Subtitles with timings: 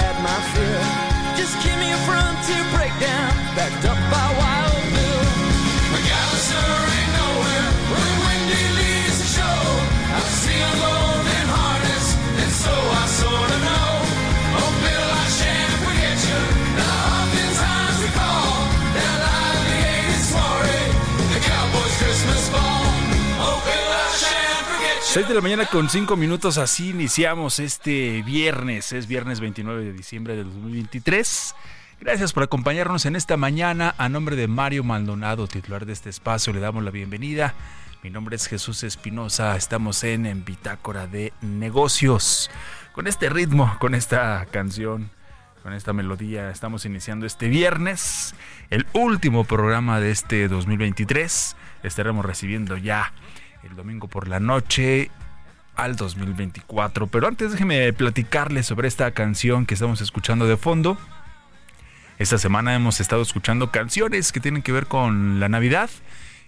[0.00, 0.84] had my fill.
[1.36, 5.24] Just give me a frontier breakdown, backed up by Wild Bill.
[5.92, 9.60] McAllister sure ain't nowhere, when Wendy leaves the show,
[10.16, 12.06] I see alone in harness,
[12.42, 12.99] and so I
[25.14, 30.36] de la mañana con 5 minutos, así iniciamos este viernes, es viernes 29 de diciembre
[30.36, 31.54] del 2023.
[32.00, 33.92] Gracias por acompañarnos en esta mañana.
[33.98, 37.54] A nombre de Mario Maldonado, titular de este espacio, le damos la bienvenida.
[38.04, 42.48] Mi nombre es Jesús Espinosa, estamos en, en Bitácora de Negocios.
[42.92, 45.10] Con este ritmo, con esta canción,
[45.64, 48.36] con esta melodía, estamos iniciando este viernes,
[48.70, 51.56] el último programa de este 2023.
[51.82, 53.12] Estaremos recibiendo ya
[53.62, 55.10] el domingo por la noche
[55.76, 57.06] al 2024.
[57.06, 60.98] Pero antes déjeme platicarles sobre esta canción que estamos escuchando de fondo.
[62.18, 65.90] Esta semana hemos estado escuchando canciones que tienen que ver con la Navidad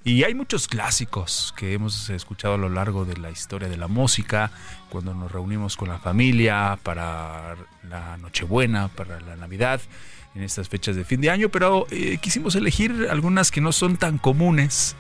[0.05, 3.87] y hay muchos clásicos que hemos escuchado a lo largo de la historia de la
[3.87, 4.51] música,
[4.91, 7.55] cuando nos reunimos con la familia para
[7.89, 9.81] la Nochebuena, para la Navidad,
[10.35, 13.97] en estas fechas de fin de año, pero eh, quisimos elegir algunas que no son
[13.97, 14.97] tan comunes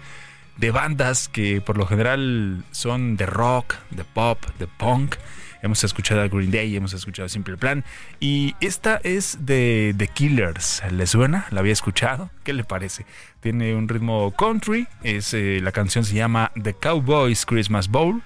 [0.56, 5.16] de bandas que por lo general son de rock, de pop, de punk.
[5.62, 7.84] Hemos escuchado a Green Day, hemos escuchado Simple Plan.
[8.18, 10.82] Y esta es de The Killers.
[10.90, 11.46] ¿Le suena?
[11.50, 12.30] ¿La había escuchado?
[12.42, 13.06] ¿Qué le parece?
[13.40, 14.88] Tiene un ritmo country.
[15.04, 18.22] Es, eh, la canción se llama The Cowboys Christmas Bowl.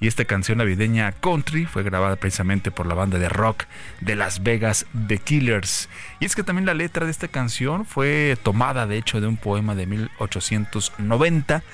[0.00, 3.64] Y esta canción navideña country fue grabada precisamente por la banda de rock
[4.00, 5.88] de Las Vegas, The Killers.
[6.20, 9.36] Y es que también la letra de esta canción fue tomada de hecho de un
[9.36, 11.64] poema de 1890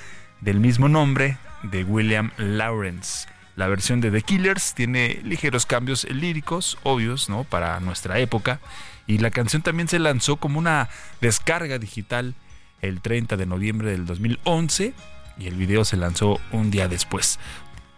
[0.41, 3.29] del mismo nombre de William Lawrence.
[3.57, 7.45] La versión de The Killers tiene ligeros cambios líricos, obvios, ¿no?
[7.45, 8.59] Para nuestra época.
[9.07, 10.89] Y la canción también se lanzó como una
[11.21, 12.35] descarga digital
[12.81, 14.95] el 30 de noviembre del 2011
[15.39, 17.39] y el video se lanzó un día después.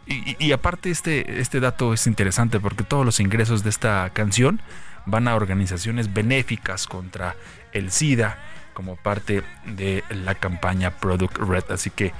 [0.07, 4.61] Y, aparte este, este dato es interesante porque todos los ingresos de esta canción
[5.05, 7.35] van a organizaciones benéficas contra
[7.73, 8.39] el SIDA
[8.73, 11.65] como parte de la campaña Product Red.
[11.71, 12.13] Así que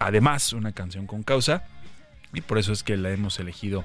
[0.00, 1.62] además una canción con causa
[2.32, 3.84] y por eso es que la hemos elegido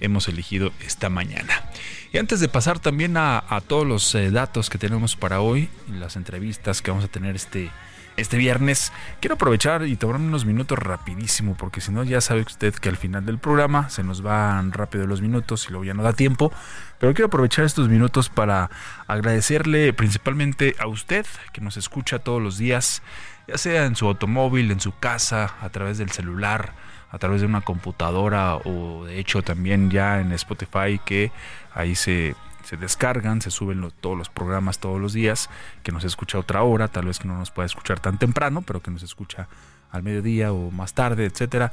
[0.00, 1.64] hemos elegido esta mañana.
[2.12, 6.16] Y antes de pasar también a, todos los eh, datos que tenemos para hoy, las
[6.16, 7.70] entrevistas que vamos a tener este,
[8.16, 12.74] este viernes, quiero aprovechar y tomarme unos minutos rapidísimo, porque si no ya sabe usted
[12.74, 16.02] que al final del programa se nos van rápido los minutos y luego ya no
[16.02, 16.52] da tiempo,
[16.98, 18.70] pero quiero aprovechar estos minutos para
[19.06, 23.02] agradecerle principalmente a usted que nos escucha todos los días,
[23.46, 26.72] ya sea en su automóvil, en su casa, a través del celular,
[27.10, 31.32] a través de una computadora o de hecho también ya en Spotify que
[31.74, 32.34] ahí se,
[32.66, 35.48] se descargan, se suben todos los programas todos los días,
[35.84, 38.82] que nos escucha otra hora, tal vez que no nos pueda escuchar tan temprano, pero
[38.82, 39.48] que nos escucha
[39.92, 41.72] al mediodía o más tarde, etcétera.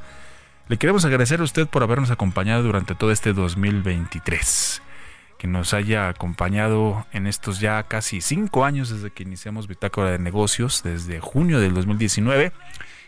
[0.67, 4.81] Le queremos agradecer a usted por habernos acompañado durante todo este 2023,
[5.39, 10.19] que nos haya acompañado en estos ya casi cinco años desde que iniciamos Bitácora de
[10.19, 12.53] Negocios, desde junio del 2019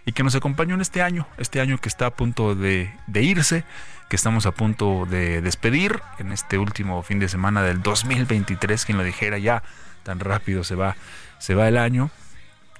[0.06, 3.64] y que nos acompañó en este año, este año que está a punto de, irse,
[4.10, 8.98] que estamos a punto de despedir en este último fin de semana del 2023, quien
[8.98, 9.64] lo dijera ya,
[10.04, 10.96] tan rápido se va,
[11.40, 12.12] se va el año.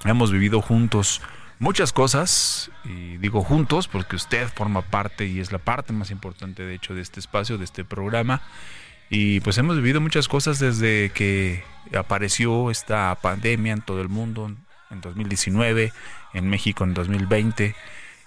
[0.04, 1.22] Hemos vivido juntos
[1.58, 6.64] muchas cosas, y digo juntos porque usted forma parte y es la parte más importante
[6.64, 8.42] de hecho de este espacio, de este programa.
[9.10, 11.64] Y pues hemos vivido muchas cosas desde que
[11.98, 14.52] apareció esta pandemia en todo el mundo,
[14.92, 15.92] en 2019,
[16.34, 17.76] en México en 2020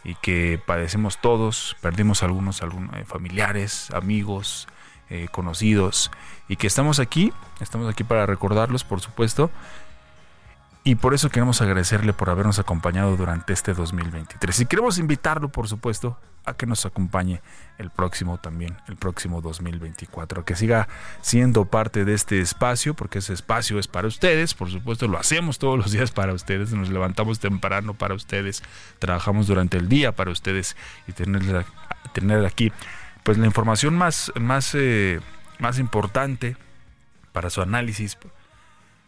[0.04, 4.68] y que padecemos todos, perdimos algunos, algunos eh, familiares, amigos,
[5.10, 6.10] eh, conocidos
[6.48, 9.50] y que estamos aquí, estamos aquí para recordarlos por supuesto
[10.88, 14.60] y por eso queremos agradecerle por habernos acompañado durante este 2023.
[14.60, 17.42] Y queremos invitarlo, por supuesto, a que nos acompañe
[17.76, 20.88] el próximo también, el próximo 2024, que siga
[21.20, 25.58] siendo parte de este espacio, porque ese espacio es para ustedes, por supuesto, lo hacemos
[25.58, 28.62] todos los días para ustedes, nos levantamos temprano para ustedes,
[28.98, 30.74] trabajamos durante el día para ustedes
[31.06, 31.66] y tener,
[32.14, 32.72] tener aquí
[33.24, 35.20] pues la información más, más, eh,
[35.58, 36.56] más importante
[37.34, 38.16] para su análisis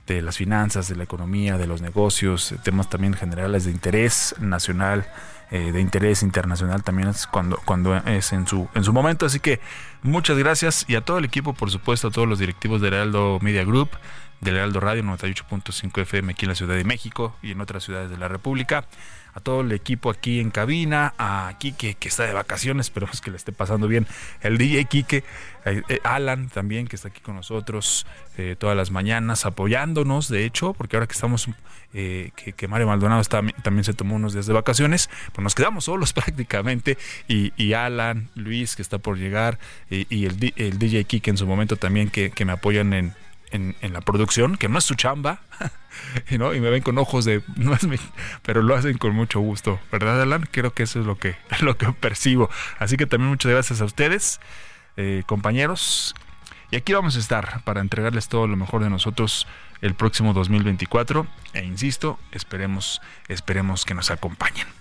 [0.07, 5.07] de las finanzas, de la economía, de los negocios, temas también generales de interés nacional,
[5.51, 9.27] eh, de interés internacional también es cuando, cuando es en su, en su momento.
[9.27, 9.61] Así que
[10.03, 13.39] muchas gracias y a todo el equipo, por supuesto, a todos los directivos del Heraldo
[13.41, 13.91] Media Group,
[14.41, 18.11] del Heraldo Radio 98.5 FM aquí en la Ciudad de México y en otras ciudades
[18.11, 18.87] de la República
[19.35, 23.31] a todo el equipo aquí en cabina, a Kike que está de vacaciones, esperemos que
[23.31, 24.07] le esté pasando bien,
[24.41, 25.25] el DJ Kike,
[25.67, 28.07] eh, eh, Alan también que está aquí con nosotros
[28.39, 31.49] eh, todas las mañanas apoyándonos, de hecho, porque ahora que estamos,
[31.93, 35.85] que, que, Mario Maldonado está, también se tomó unos días de vacaciones, pues nos quedamos
[35.85, 36.97] solos prácticamente.
[37.29, 39.59] Y, Alan, Luis que está por llegar
[39.91, 43.15] y, el, el, DJ Kike en su momento también que, que me apoyan en
[43.51, 45.41] en, la producción, que no es su chamba,
[46.31, 46.55] y, ¿no?
[46.55, 47.97] y me ven con ojos de, no es mi,
[48.43, 50.49] pero lo hacen con mucho gusto, ¿verdad, Alan?
[50.51, 52.51] Creo que eso es lo que, lo que percibo.
[52.79, 54.41] Así que también muchas gracias a ustedes,
[54.97, 56.15] eh, compañeros.
[56.71, 59.49] Y aquí vamos a estar para entregarles todo lo mejor de nosotros
[59.81, 61.27] el próximo 2024.
[61.55, 64.80] E insisto, esperemos, esperemos que nos acompañen.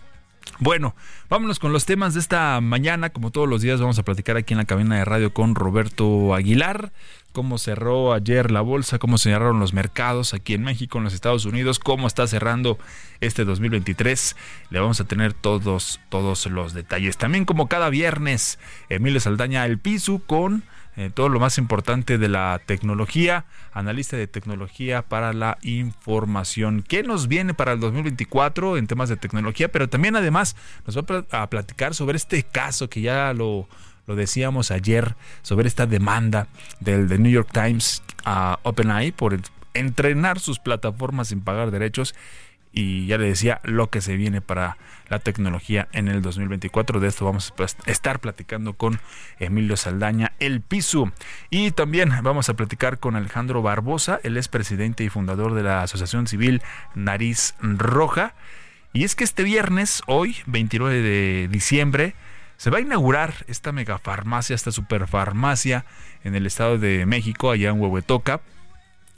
[0.58, 0.96] Bueno,
[1.30, 3.12] vámonos con los temas de esta mañana.
[3.12, 6.34] Como todos los días, vamos a platicar aquí en la cabina de radio con Roberto
[6.34, 6.92] Aguilar.
[7.32, 11.46] Cómo cerró ayer la bolsa, cómo cerraron los mercados aquí en México, en los Estados
[11.46, 12.80] Unidos, cómo está cerrando
[13.22, 14.36] este 2023.
[14.72, 17.18] Le vamos a tener todos, todos los detalles.
[17.18, 20.64] También, como cada viernes, Emilio Saldaña El Piso con
[20.96, 26.84] eh, todo lo más importante de la tecnología, analista de tecnología para la información.
[26.88, 29.72] ¿Qué nos viene para el 2024 en temas de tecnología?
[29.72, 30.56] Pero también además
[30.86, 33.68] nos va a platicar sobre este caso que ya lo,
[34.08, 36.48] lo decíamos ayer, sobre esta demanda
[36.80, 39.40] del The New York Times a OpenAI por
[39.74, 42.16] entrenar sus plataformas sin pagar derechos
[42.72, 44.78] y ya le decía lo que se viene para
[45.10, 47.00] la tecnología en el 2024.
[47.00, 49.00] De esto vamos a estar platicando con
[49.40, 51.12] Emilio Saldaña, el piso.
[51.50, 55.82] Y también vamos a platicar con Alejandro Barbosa, el es presidente y fundador de la
[55.82, 56.62] Asociación Civil
[56.96, 58.36] Nariz Roja.
[58.94, 62.16] Y es que este viernes, hoy, 29 de diciembre,
[62.58, 65.86] se va a inaugurar esta megafarmacia, esta superfarmacia
[66.24, 68.42] en el Estado de México, allá en Huehuetoca.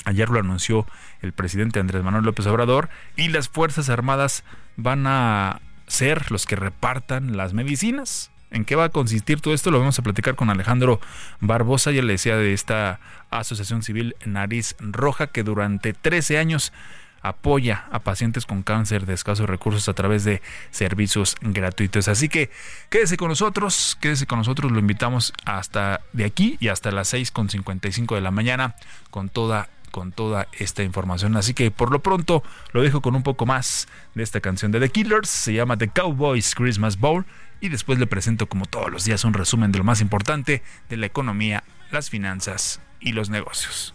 [0.05, 0.85] Ayer lo anunció
[1.21, 4.43] el presidente Andrés Manuel López Obrador y las Fuerzas Armadas
[4.77, 8.31] van a ser los que repartan las medicinas.
[8.49, 9.71] ¿En qué va a consistir todo esto?
[9.71, 10.99] Lo vamos a platicar con Alejandro
[11.39, 12.99] Barbosa, ya le decía de esta
[13.29, 16.73] Asociación Civil Nariz Roja que durante 13 años
[17.21, 22.07] apoya a pacientes con cáncer de escasos recursos a través de servicios gratuitos.
[22.07, 22.49] Así que
[22.89, 28.15] quédese con nosotros, quédese con nosotros, lo invitamos hasta de aquí y hasta las 6.55
[28.15, 28.75] de la mañana
[29.11, 31.37] con toda con toda esta información.
[31.37, 34.79] Así que por lo pronto lo dejo con un poco más de esta canción de
[34.79, 35.29] The Killers.
[35.29, 37.25] Se llama The Cowboys Christmas Bowl.
[37.59, 40.97] Y después le presento como todos los días un resumen de lo más importante de
[40.97, 43.93] la economía, las finanzas y los negocios.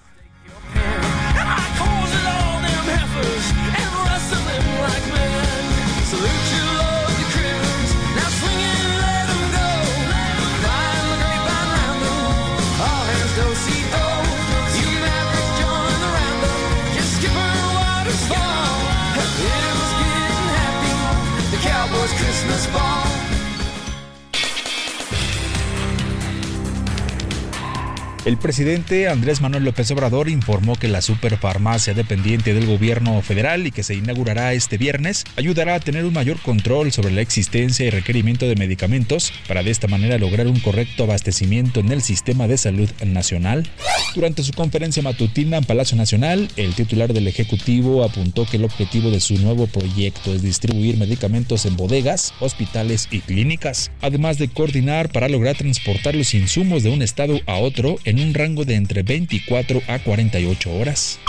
[28.26, 33.70] El presidente Andrés Manuel López Obrador informó que la superfarmacia dependiente del gobierno federal y
[33.70, 37.90] que se inaugurará este viernes ayudará a tener un mayor control sobre la existencia y
[37.90, 42.58] requerimiento de medicamentos para de esta manera lograr un correcto abastecimiento en el sistema de
[42.58, 43.70] salud nacional.
[44.16, 49.10] Durante su conferencia matutina en Palacio Nacional, el titular del Ejecutivo apuntó que el objetivo
[49.10, 55.12] de su nuevo proyecto es distribuir medicamentos en bodegas, hospitales y clínicas, además de coordinar
[55.12, 59.02] para lograr transportar los insumos de un estado a otro en un rango de entre
[59.02, 61.20] 24 a 48 horas.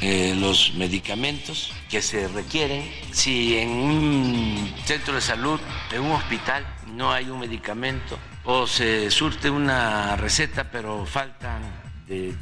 [0.00, 5.60] Eh, los medicamentos que se requieren, si en un centro de salud,
[5.92, 11.62] en un hospital, no hay un medicamento o se surte una receta pero faltan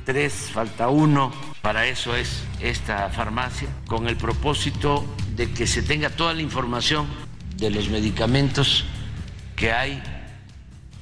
[0.05, 6.11] tres, falta uno, para eso es esta farmacia, con el propósito de que se tenga
[6.11, 7.07] toda la información
[7.57, 8.85] de los medicamentos
[9.57, 10.03] que hay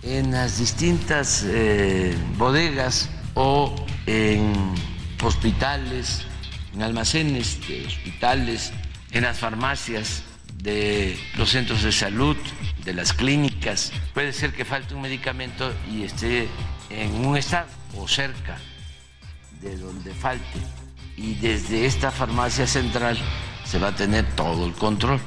[0.04, 3.74] en las distintas eh, bodegas o
[4.06, 4.52] en
[5.22, 6.22] hospitales,
[6.74, 8.72] en almacenes de hospitales,
[9.12, 10.22] en las farmacias
[10.62, 12.36] de los centros de salud,
[12.84, 13.92] de las clínicas.
[14.12, 16.48] Puede ser que falte un medicamento y esté
[16.90, 18.58] en un estado o cerca
[19.62, 20.58] de donde falte.
[21.16, 23.16] Y desde esta farmacia central
[23.74, 25.18] se va a tener todo el control.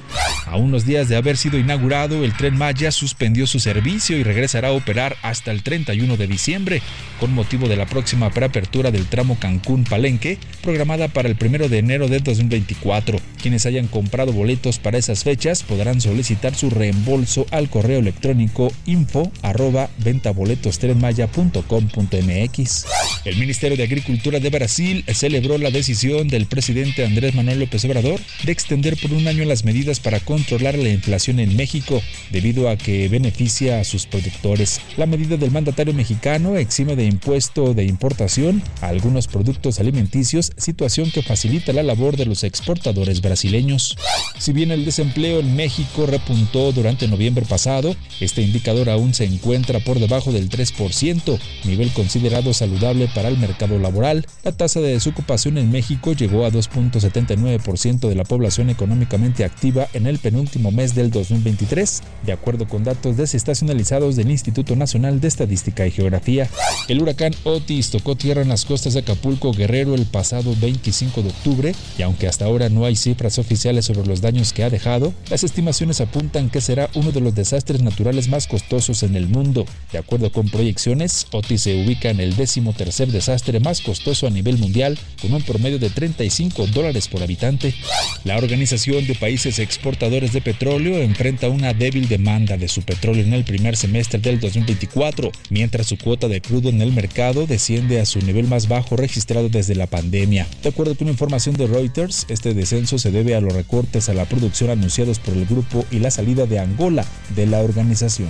[0.45, 4.69] A unos días de haber sido inaugurado, el tren Maya suspendió su servicio y regresará
[4.69, 6.81] a operar hasta el 31 de diciembre,
[7.19, 12.07] con motivo de la próxima preapertura del tramo Cancún-Palenque, programada para el 1 de enero
[12.07, 13.19] de 2024.
[13.41, 19.29] Quienes hayan comprado boletos para esas fechas podrán solicitar su reembolso al correo electrónico info
[19.41, 22.85] arroba ventaboletostrenmaya.com.mx.
[23.25, 28.21] El Ministerio de Agricultura de Brasil celebró la decisión del presidente Andrés Manuel López Obrador
[28.44, 32.01] de extender por un año las medidas para controlar la inflación en México,
[32.32, 34.82] debido a que beneficia a sus productores.
[34.98, 41.12] La medida del mandatario mexicano exime de impuesto de importación a algunos productos alimenticios, situación
[41.12, 43.98] que facilita la labor de los exportadores brasileños.
[44.39, 49.79] Si bien el desempleo en México repuntó durante noviembre pasado, este indicador aún se encuentra
[49.79, 54.25] por debajo del 3%, nivel considerado saludable para el mercado laboral.
[54.44, 60.05] La tasa de desocupación en México llegó a 2.79% de la población económicamente activa en
[60.05, 65.88] el penúltimo mes del 2023, de acuerdo con datos desestacionalizados del Instituto Nacional de Estadística
[65.88, 66.50] y Geografía.
[66.88, 71.29] El huracán Otis tocó tierra en las costas de Acapulco Guerrero el pasado 25 de
[71.29, 75.13] octubre y aunque hasta ahora no hay cifras oficiales sobre los daños que ha dejado,
[75.29, 79.65] las estimaciones apuntan que será uno de los desastres naturales más costosos en el mundo.
[79.91, 84.29] De acuerdo con proyecciones, Otis se ubica en el décimo tercer desastre más costoso a
[84.29, 87.74] nivel mundial, con un promedio de 35 dólares por habitante.
[88.23, 93.33] La Organización de Países Exportadores de Petróleo enfrenta una débil demanda de su petróleo en
[93.33, 98.05] el primer semestre del 2024, mientras su cuota de crudo en el mercado desciende a
[98.05, 100.47] su nivel más bajo registrado desde la pandemia.
[100.61, 104.25] De acuerdo con información de Reuters, este descenso se debe a los recortes a la
[104.25, 108.29] producción anunciados por el grupo y la salida de Angola de la organización.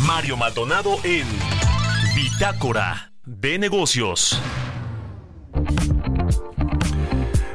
[0.00, 1.26] Mario Maldonado en
[2.14, 4.40] Bitácora de Negocios.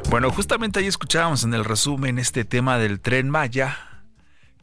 [0.10, 3.78] Bueno, justamente ahí escuchábamos en el resumen este tema del tren Maya,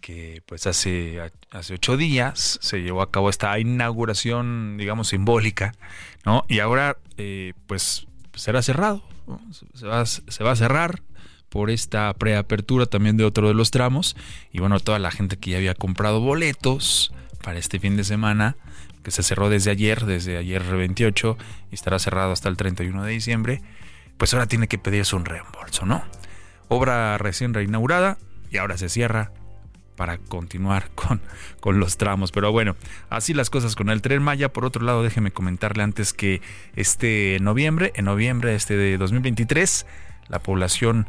[0.02, 1.18] que pues hace,
[1.50, 5.74] hace ocho días se llevó a cabo esta inauguración, digamos, simbólica,
[6.26, 6.44] ¿no?
[6.48, 9.02] Y ahora eh, pues será cerrado,
[9.74, 11.02] se, va, se va a cerrar
[11.48, 14.16] por esta preapertura también de otro de los tramos.
[14.52, 17.12] Y bueno, toda la gente que ya había comprado boletos
[17.42, 18.56] para este fin de semana,
[19.02, 21.38] que se cerró desde ayer, desde ayer 28
[21.70, 23.62] y estará cerrado hasta el 31 de diciembre,
[24.16, 26.02] pues ahora tiene que pedirse un reembolso, ¿no?
[26.68, 28.18] Obra recién reinaugurada
[28.50, 29.32] y ahora se cierra
[29.96, 31.20] para continuar con,
[31.60, 32.32] con, los tramos.
[32.32, 32.76] Pero bueno,
[33.10, 34.52] así las cosas con el tren Maya.
[34.52, 36.40] Por otro lado, déjeme comentarle antes que
[36.76, 39.86] este noviembre, en noviembre este de 2023,
[40.28, 41.08] la población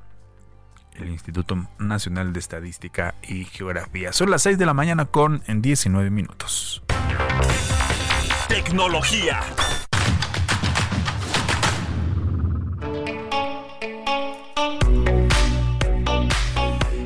[0.95, 4.13] el Instituto Nacional de Estadística y Geografía.
[4.13, 6.83] Son las 6 de la mañana con en 19 minutos.
[8.49, 9.41] Tecnología.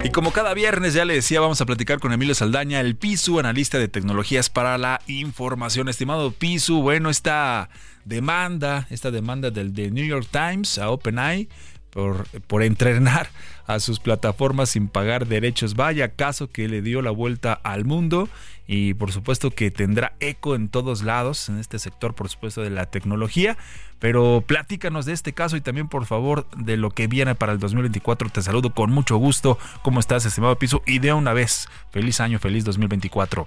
[0.04, 3.40] Y como cada viernes ya le decía, vamos a platicar con Emilio Saldaña, el PISU,
[3.40, 5.88] analista de tecnologías para la información.
[5.88, 7.70] Estimado PISU, bueno, esta
[8.04, 11.48] demanda, esta demanda del The New York Times a OpenAI
[11.94, 13.28] por, entrenar
[13.66, 15.74] a sus plataformas sin pagar derechos.
[15.74, 18.28] Vaya caso que le dio la vuelta al mundo
[18.66, 22.70] y por supuesto que tendrá eco en todos lados, en este sector por supuesto de
[22.70, 23.56] la tecnología.
[24.00, 27.58] Pero platícanos de este caso y también por favor de lo que viene para el
[27.58, 28.28] 2024.
[28.28, 29.58] Te saludo con mucho gusto.
[29.82, 30.82] ¿Cómo estás, estimado Piso?
[30.86, 33.46] Y de una vez, feliz año, feliz 2024.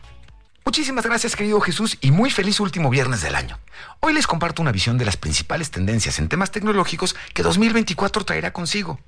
[0.68, 3.58] Muchísimas gracias querido Jesús y muy feliz último viernes del año.
[4.02, 8.52] Hoy les comparto una visión de las principales tendencias en temas tecnológicos que 2024 traerá
[8.52, 9.00] consigo.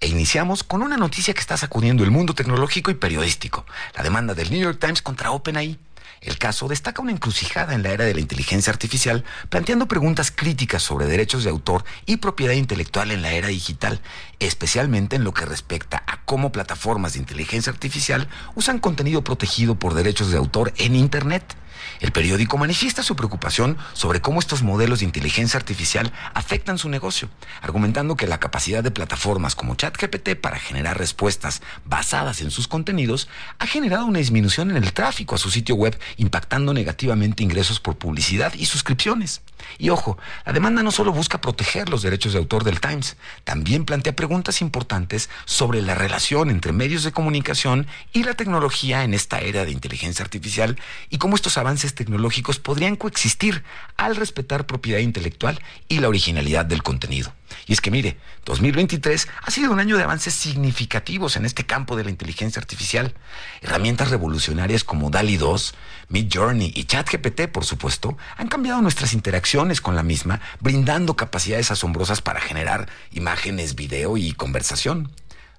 [0.00, 3.64] E iniciamos con una noticia que está sacudiendo el mundo tecnológico y periodístico,
[3.96, 5.78] la demanda del New York Times contra OpenAI.
[6.20, 10.82] El caso destaca una encrucijada en la era de la inteligencia artificial, planteando preguntas críticas
[10.82, 14.00] sobre derechos de autor y propiedad intelectual en la era digital,
[14.38, 19.94] especialmente en lo que respecta a cómo plataformas de inteligencia artificial usan contenido protegido por
[19.94, 21.56] derechos de autor en Internet.
[22.00, 27.28] El periódico manifiesta su preocupación sobre cómo estos modelos de inteligencia artificial afectan su negocio,
[27.62, 33.28] argumentando que la capacidad de plataformas como ChatGPT para generar respuestas basadas en sus contenidos
[33.58, 37.96] ha generado una disminución en el tráfico a su sitio web, impactando negativamente ingresos por
[37.96, 39.42] publicidad y suscripciones.
[39.78, 43.84] Y ojo, la demanda no solo busca proteger los derechos de autor del Times, también
[43.84, 49.40] plantea preguntas importantes sobre la relación entre medios de comunicación y la tecnología en esta
[49.40, 50.76] era de inteligencia artificial
[51.10, 53.64] y cómo estos tecnológicos podrían coexistir
[53.96, 57.32] al respetar propiedad intelectual y la originalidad del contenido.
[57.66, 61.96] Y es que mire, 2023 ha sido un año de avances significativos en este campo
[61.96, 63.14] de la inteligencia artificial.
[63.62, 65.74] Herramientas revolucionarias como DALI 2,
[66.08, 72.22] Midjourney y ChatGPT, por supuesto, han cambiado nuestras interacciones con la misma, brindando capacidades asombrosas
[72.22, 75.10] para generar imágenes, video y conversación.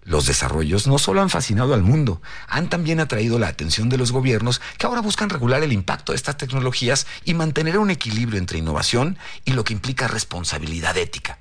[0.07, 4.13] Los desarrollos no solo han fascinado al mundo, han también atraído la atención de los
[4.13, 8.57] gobiernos que ahora buscan regular el impacto de estas tecnologías y mantener un equilibrio entre
[8.57, 11.39] innovación y lo que implica responsabilidad ética.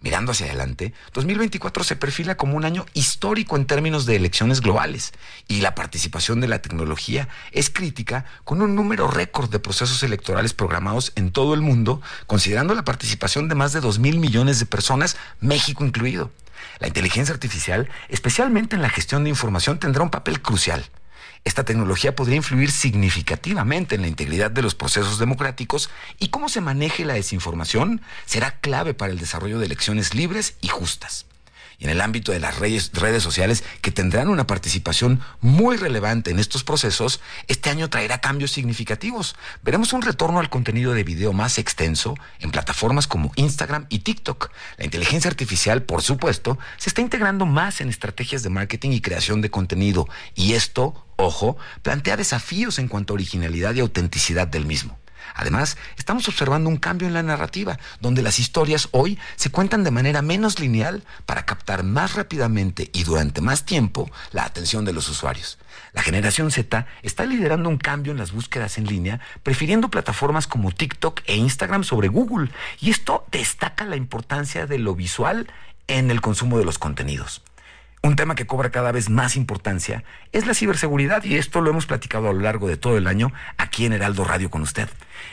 [0.00, 5.12] Mirando hacia adelante, 2024 se perfila como un año histórico en términos de elecciones globales
[5.46, 10.52] y la participación de la tecnología es crítica con un número récord de procesos electorales
[10.52, 14.66] programados en todo el mundo, considerando la participación de más de 2 mil millones de
[14.66, 16.32] personas, México incluido.
[16.80, 20.84] La inteligencia artificial, especialmente en la gestión de información, tendrá un papel crucial.
[21.44, 26.60] Esta tecnología podría influir significativamente en la integridad de los procesos democráticos y cómo se
[26.60, 31.26] maneje la desinformación será clave para el desarrollo de elecciones libres y justas
[31.80, 36.30] y en el ámbito de las redes, redes sociales que tendrán una participación muy relevante
[36.30, 39.34] en estos procesos, este año traerá cambios significativos.
[39.62, 44.50] Veremos un retorno al contenido de video más extenso en plataformas como Instagram y TikTok.
[44.76, 49.40] La inteligencia artificial, por supuesto, se está integrando más en estrategias de marketing y creación
[49.40, 54.99] de contenido y esto, ojo, plantea desafíos en cuanto a originalidad y autenticidad del mismo.
[55.34, 59.90] Además, estamos observando un cambio en la narrativa, donde las historias hoy se cuentan de
[59.90, 65.08] manera menos lineal para captar más rápidamente y durante más tiempo la atención de los
[65.08, 65.58] usuarios.
[65.92, 70.72] La generación Z está liderando un cambio en las búsquedas en línea, prefiriendo plataformas como
[70.72, 75.48] TikTok e Instagram sobre Google, y esto destaca la importancia de lo visual
[75.88, 77.42] en el consumo de los contenidos.
[78.02, 81.84] Un tema que cobra cada vez más importancia es la ciberseguridad y esto lo hemos
[81.84, 84.88] platicado a lo largo de todo el año aquí en Heraldo Radio con usted.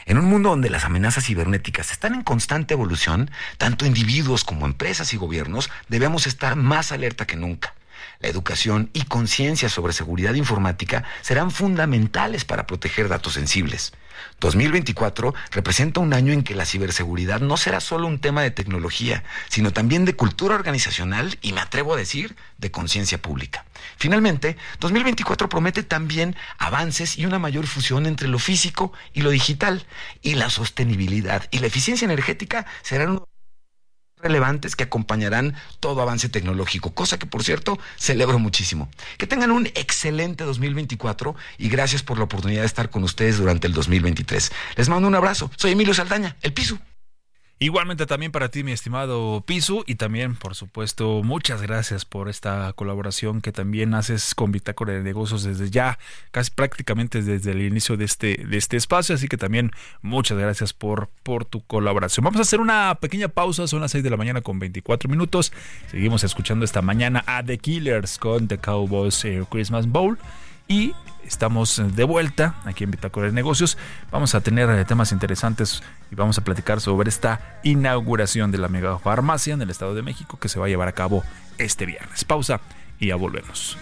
[0.06, 5.14] En un mundo donde las amenazas cibernéticas están en constante evolución, tanto individuos como empresas
[5.14, 7.74] y gobiernos debemos estar más alerta que nunca.
[8.20, 13.94] La educación y conciencia sobre seguridad informática serán fundamentales para proteger datos sensibles.
[14.40, 19.24] 2024 representa un año en que la ciberseguridad no será solo un tema de tecnología,
[19.50, 23.66] sino también de cultura organizacional y me atrevo a decir, de conciencia pública.
[23.98, 29.86] Finalmente, 2024 promete también avances y una mayor fusión entre lo físico y lo digital,
[30.22, 33.22] y la sostenibilidad y la eficiencia energética serán
[34.22, 38.90] relevantes que acompañarán todo avance tecnológico, cosa que por cierto celebro muchísimo.
[39.18, 43.68] Que tengan un excelente 2024 y gracias por la oportunidad de estar con ustedes durante
[43.68, 44.52] el 2023.
[44.76, 45.52] Les mando un abrazo.
[45.56, 46.80] Soy Emilio Saldaña, el piso.
[47.60, 52.72] Igualmente también para ti, mi estimado Pisu, y también, por supuesto, muchas gracias por esta
[52.74, 55.98] colaboración que también haces con Bitácora de Negocios desde ya,
[56.30, 59.72] casi prácticamente desde el inicio de este, de este espacio, así que también
[60.04, 62.24] muchas gracias por, por tu colaboración.
[62.26, 65.52] Vamos a hacer una pequeña pausa, son las 6 de la mañana con 24 minutos,
[65.90, 70.20] seguimos escuchando esta mañana a The Killers con The Cowboys eh, Christmas Bowl
[70.68, 70.94] y
[71.26, 73.78] estamos de vuelta aquí en Bitácora de Negocios.
[74.12, 78.68] Vamos a tener eh, temas interesantes y vamos a platicar sobre esta inauguración de la
[78.68, 81.24] mega farmacia en el Estado de México que se va a llevar a cabo
[81.58, 82.24] este viernes.
[82.24, 82.62] Pausa
[83.00, 83.78] y ya volvemos.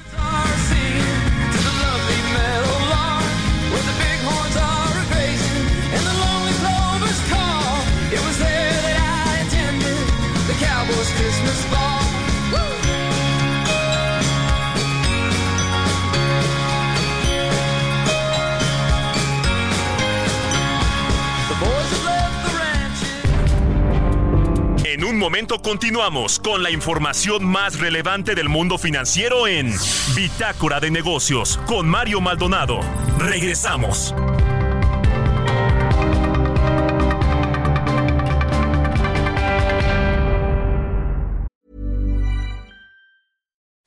[24.96, 29.74] En un momento continuamos con la información más relevante del mundo financiero en
[30.16, 32.80] Bitácora de Negocios con Mario Maldonado.
[33.18, 34.14] Regresamos.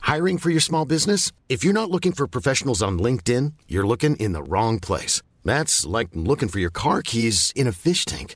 [0.01, 1.31] Hiring for your small business?
[1.47, 5.23] If you're not looking for professionals on LinkedIn, you're looking in the wrong place.
[5.43, 8.35] That's like looking for your car keys in a fish tank.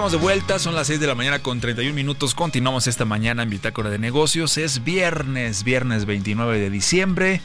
[0.00, 2.34] Estamos de vuelta, son las 6 de la mañana con 31 minutos.
[2.34, 4.56] Continuamos esta mañana en Bitácora de Negocios.
[4.56, 7.42] Es viernes, viernes 29 de diciembre.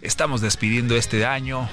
[0.00, 1.68] Estamos despidiendo este año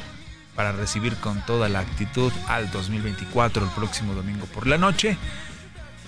[0.54, 5.18] para recibir con toda la actitud al 2024 el próximo domingo por la noche.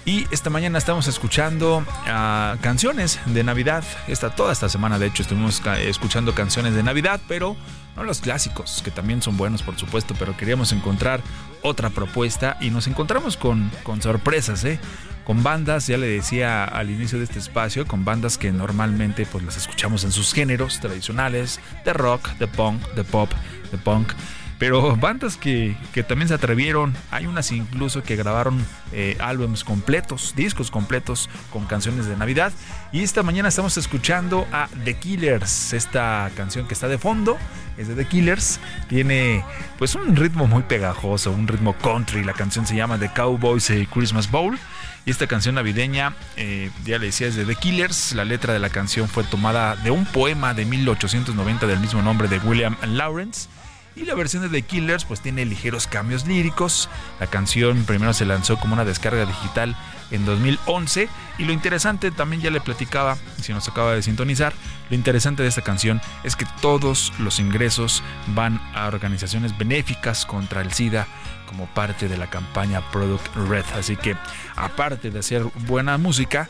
[0.07, 3.83] Y esta mañana estamos escuchando uh, canciones de Navidad.
[4.07, 7.57] Esta, toda esta semana, de hecho, estuvimos escuchando canciones de Navidad, pero
[7.97, 11.19] no los clásicos, que también son buenos, por supuesto, pero queríamos encontrar
[11.61, 14.79] otra propuesta y nos encontramos con, con sorpresas, ¿eh?
[15.25, 19.43] Con bandas, ya le decía al inicio de este espacio, con bandas que normalmente pues
[19.43, 23.29] las escuchamos en sus géneros tradicionales, de rock, de punk, de pop,
[23.73, 24.13] de punk
[24.59, 25.75] pero bandas que,
[26.07, 32.07] también se atrevieron, hay unas incluso que grabaron eh, álbumes completos, discos completos con canciones
[32.07, 32.51] de Navidad.
[32.91, 37.37] Y esta mañana estamos escuchando a The Killers, esta canción que está de fondo
[37.77, 39.43] es de The Killers, tiene
[39.77, 44.29] pues un ritmo muy pegajoso, un ritmo country, la canción se llama The Cowboys Christmas
[44.29, 44.57] Bowl.
[45.05, 48.13] Y esta canción navideña, eh, ya le decía, es de The Killers.
[48.13, 52.27] La letra de la canción fue tomada de un poema de 1890 del mismo nombre
[52.27, 53.47] de William Lawrence.
[53.97, 56.87] Y la versión de The Killers pues tiene ligeros cambios líricos.
[57.19, 59.75] La canción primero se lanzó como una descarga digital
[60.11, 64.53] en 2011 y lo interesante también ya le platicaba, si nos acaba de sintonizar,
[64.89, 70.61] lo interesante de esta canción es que todos los ingresos van a organizaciones benéficas contra
[70.61, 71.07] el SIDA
[71.47, 73.65] como parte de la campaña Product Red.
[73.75, 74.15] Así que
[74.55, 76.47] aparte de hacer buena música,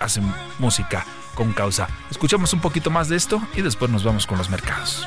[0.00, 0.24] hacen
[0.58, 1.88] música con causa.
[2.10, 5.06] Escuchamos un poquito más de esto y después nos vamos con los mercados.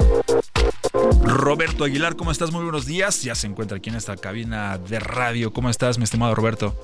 [0.93, 2.51] Roberto Aguilar, ¿cómo estás?
[2.51, 3.23] Muy buenos días.
[3.23, 5.53] Ya se encuentra aquí en esta cabina de radio.
[5.53, 6.75] ¿Cómo estás, mi estimado Roberto?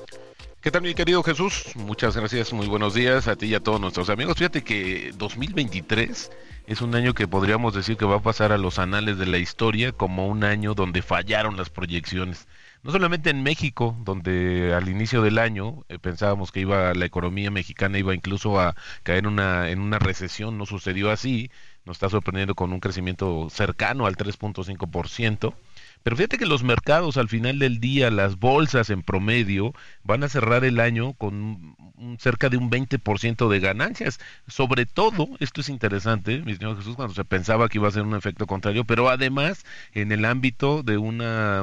[0.60, 1.66] ¿Qué tal mi querido Jesús?
[1.76, 4.36] Muchas gracias, muy buenos días a ti y a todos nuestros amigos.
[4.36, 6.30] Fíjate que 2023
[6.66, 9.38] es un año que podríamos decir que va a pasar a los anales de la
[9.38, 12.48] historia como un año donde fallaron las proyecciones.
[12.82, 17.50] No solamente en México, donde al inicio del año eh, pensábamos que iba la economía
[17.50, 21.50] mexicana iba incluso a caer una, en una recesión, no sucedió así,
[21.88, 25.54] nos está sorprendiendo con un crecimiento cercano al 3.5%.
[26.02, 29.74] Pero fíjate que los mercados al final del día, las bolsas en promedio,
[30.04, 31.74] van a cerrar el año con
[32.18, 34.20] cerca de un 20% de ganancias.
[34.46, 38.02] Sobre todo, esto es interesante, mi señor Jesús, cuando se pensaba que iba a ser
[38.02, 41.18] un efecto contrario, pero además en el ámbito de un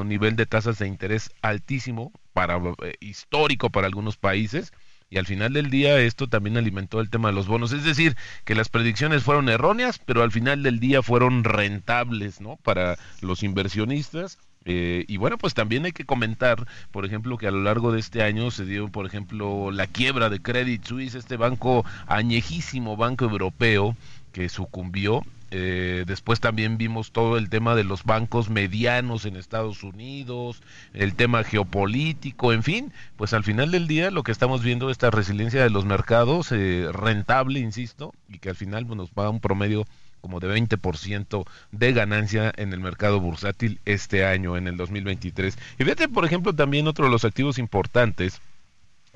[0.07, 4.73] nivel de tasas de interés altísimo, para eh, histórico para algunos países,
[5.09, 7.71] y al final del día esto también alimentó el tema de los bonos.
[7.71, 12.57] Es decir, que las predicciones fueron erróneas, pero al final del día fueron rentables, ¿no?
[12.57, 14.39] Para los inversionistas.
[14.67, 17.99] Eh, y bueno, pues también hay que comentar, por ejemplo, que a lo largo de
[17.99, 23.25] este año se dio, por ejemplo, la quiebra de Credit Suisse, este banco añejísimo, banco
[23.25, 23.95] europeo,
[24.31, 25.21] que sucumbió
[25.57, 30.61] eh, después también vimos todo el tema de los bancos medianos en Estados Unidos,
[30.93, 34.95] el tema geopolítico, en fin, pues al final del día lo que estamos viendo es
[34.95, 39.27] esta resiliencia de los mercados, eh, rentable, insisto, y que al final pues, nos va
[39.27, 39.85] a un promedio
[40.19, 45.57] como de 20% de ganancia en el mercado bursátil este año, en el 2023.
[45.79, 48.41] Y fíjate, por ejemplo, también otro de los activos importantes,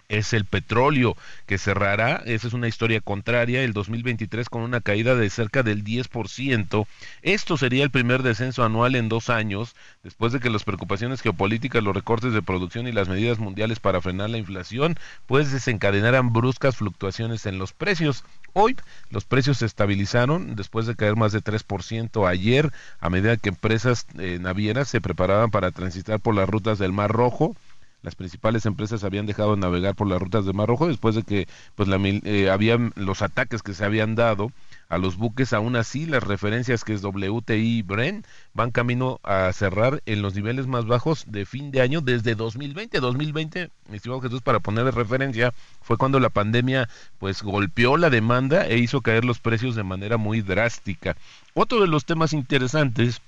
[0.10, 5.16] es el petróleo que cerrará, esa es una historia contraria, el 2023 con una caída
[5.16, 6.88] de cerca del 10%.
[7.22, 11.84] Esto sería el primer descenso anual en dos años, después de que las preocupaciones geopolíticas,
[11.84, 14.96] los recortes de producción y las medidas mundiales para frenar la inflación,
[15.28, 18.24] pues desencadenaran bruscas fluctuaciones en los precios.
[18.54, 18.76] Hoy
[19.12, 24.08] los precios se estabilizaron después de caer más de 3% ayer, a medida que empresas
[24.18, 27.56] eh, navieras se preparaban para transitar por las rutas del Mar Rojo
[28.02, 31.24] las principales empresas habían dejado de navegar por las rutas de Mar Rojo después de
[31.24, 34.52] que pues la, eh, habían los ataques que se habían dado
[34.88, 39.52] a los buques aún así las referencias que es WTI y Bren van camino a
[39.54, 44.22] cerrar en los niveles más bajos de fin de año desde 2020 2020 mi estimado
[44.22, 49.02] Jesús para poner de referencia fue cuando la pandemia pues golpeó la demanda e hizo
[49.02, 51.18] caer los precios de manera muy drástica.
[51.54, 53.22] Otro de los temas interesantes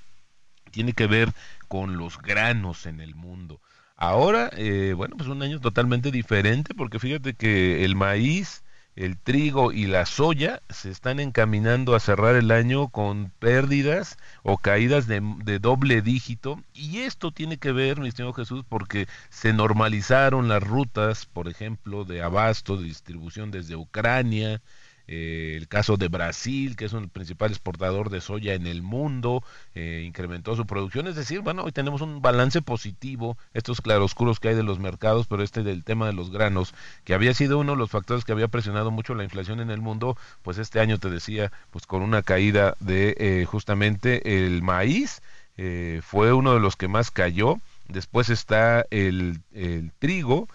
[0.70, 1.34] tiene que ver
[1.68, 3.60] con los granos en el mundo
[4.02, 8.64] Ahora, eh, bueno, pues un año totalmente diferente porque fíjate que el maíz,
[8.96, 14.58] el trigo y la soya se están encaminando a cerrar el año con pérdidas o
[14.58, 16.64] caídas de, de, doble dígito.
[16.74, 22.04] Y esto tiene que ver, mi estimado Jesús, porque se normalizaron las rutas, por ejemplo,
[22.04, 24.64] de abasto, de distribución desde Ucrania,
[25.14, 29.44] eh, el caso de Brasil, que es un principal exportador de soya en el mundo,
[29.76, 31.06] eh, incrementó su producción.
[31.06, 35.28] Es decir, bueno, hoy tenemos un balance positivo, estos claroscuros que hay de los mercados,
[35.28, 38.32] pero este del tema de los granos, que había sido uno de los factores que
[38.32, 42.04] había presionado mucho la inflación en el mundo, pues este año te decía, pues con
[42.04, 45.22] una caída de eh, justamente el maíz,
[46.02, 47.60] fue uno de los que más cayó.
[47.88, 50.48] Después está el, el trigo,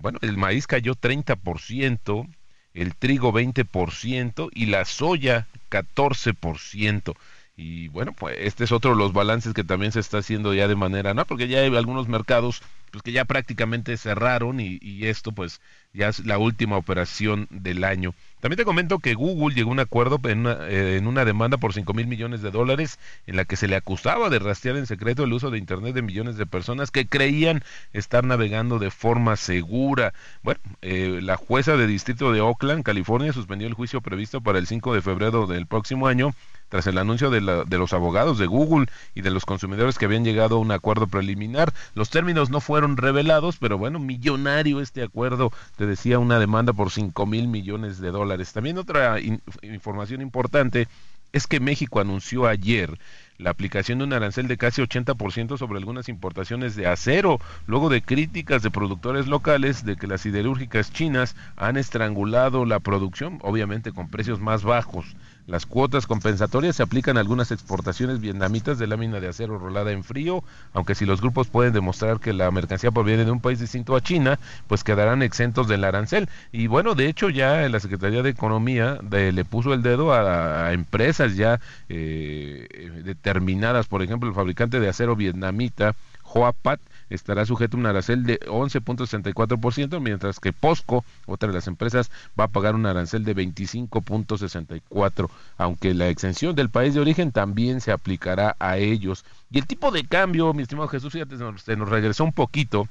[0.00, 2.26] bueno, el maíz cayó 30%,
[2.74, 7.14] el trigo 20% y la soya 14%.
[7.56, 10.66] Y bueno, pues este es otro de los balances que también se está haciendo ya
[10.66, 11.24] de manera, ¿no?
[11.24, 15.60] Porque ya hay algunos mercados pues que ya prácticamente cerraron y, y esto pues
[15.92, 18.14] ya es la última operación del año.
[18.40, 21.94] También te comento que Google llegó a un acuerdo en una, eh, demanda por 5
[21.94, 25.32] mil millones de dólares en la que se le acusaba de rastrear en secreto el
[25.32, 27.62] uso de Internet de millones de personas que creían
[27.92, 30.12] estar navegando de forma segura.
[30.42, 34.66] Bueno, eh, la jueza de distrito de Oakland, California, suspendió el juicio previsto para el
[34.66, 36.34] 5 de febrero del próximo año
[36.74, 40.06] tras el anuncio de, la, de, los abogados de Google y de los consumidores que
[40.06, 41.72] habían llegado a un acuerdo preliminar.
[41.94, 46.90] Los términos no fueron revelados, pero bueno, millonario este acuerdo, te decía, una demanda por
[46.90, 48.52] 5 mil millones de dólares.
[48.52, 49.20] También otra
[49.62, 50.88] información importante
[51.30, 52.98] es que México anunció ayer
[53.38, 58.02] la aplicación de un arancel de casi 80% sobre algunas importaciones de acero, luego de
[58.02, 64.08] críticas de productores locales de que las siderúrgicas chinas han estrangulado la producción, obviamente con
[64.08, 65.14] precios más bajos.
[65.46, 70.02] Las cuotas compensatorias se aplican a algunas exportaciones vietnamitas de lámina de acero rolada en
[70.02, 73.94] frío, aunque si los grupos pueden demostrar que la mercancía proviene de un país distinto
[73.94, 76.30] a China, pues quedarán exentos del arancel.
[76.50, 81.36] Y bueno, de hecho ya la Secretaría de Economía le puso el dedo a, empresas
[81.36, 87.86] ya eh, determinadas, por ejemplo, el fabricante de acero vietnamita, Hoapat, estará sujeto a un
[87.86, 93.24] arancel de 11.64%, mientras que POSCO, otra de las empresas, va a pagar un arancel
[93.24, 99.24] de 25.64%, aunque la exención del país de origen también se aplicará a ellos.
[99.50, 102.88] Y el tipo de cambio, mi estimado Jesús, fíjate, se nos regresó un poquito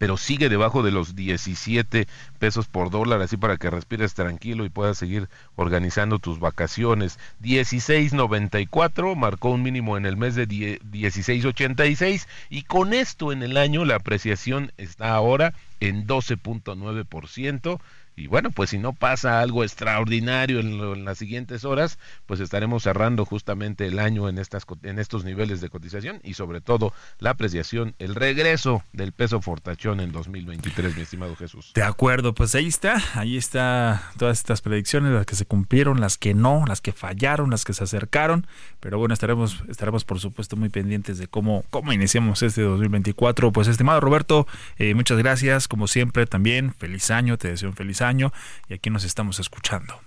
[0.00, 2.08] pero sigue debajo de los 17
[2.38, 7.18] pesos por dólar, así para que respires tranquilo y puedas seguir organizando tus vacaciones.
[7.42, 13.84] 16.94 marcó un mínimo en el mes de 16.86 y con esto en el año
[13.84, 17.78] la apreciación está ahora en 12.9%
[18.20, 23.24] y bueno, pues si no pasa algo extraordinario en, las siguientes horas, pues estaremos cerrando
[23.24, 27.94] justamente el año en, estas, en estos niveles de cotización y sobre todo la apreciación,
[27.98, 31.72] el regreso del peso fortachón en 2023, mi estimado Jesús.
[31.74, 36.18] De acuerdo, pues ahí está, ahí está todas estas predicciones, las que se cumplieron, las
[36.18, 38.46] que no, las que fallaron, las que se acercaron,
[38.80, 43.50] pero bueno, estaremos, estaremos por supuesto muy pendientes de cómo, cómo iniciamos este 2024.
[43.50, 44.46] Pues estimado Roberto,
[44.78, 48.32] eh, muchas gracias, como siempre también, feliz año, te deseo un feliz año año
[48.68, 49.98] y aquí nos estamos escuchando.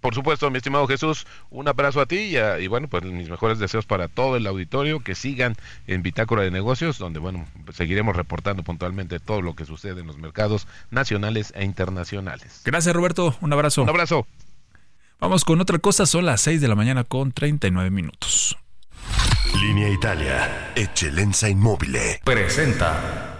[0.00, 3.84] Por supuesto, mi estimado Jesús, un abrazo a ti y, bueno, pues mis mejores deseos
[3.84, 9.20] para todo el auditorio, que sigan en Bitácora de Negocios, donde bueno, seguiremos reportando puntualmente
[9.20, 12.62] todo lo que sucede en los mercados nacionales e internacionales.
[12.64, 13.82] Gracias Roberto, un abrazo.
[13.82, 14.26] Un abrazo.
[15.20, 18.56] Vamos con otra cosa, son las 6 de la mañana con 39 minutos.
[19.60, 21.98] Línea Italia, Excelenza Inmóvil.
[22.24, 23.39] Presenta.